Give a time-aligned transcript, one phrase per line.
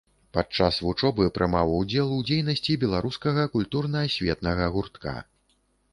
[0.35, 5.19] Падчас вучобы прымаў удзел у дзейнасці беларускага культурна-асветнага гуртка.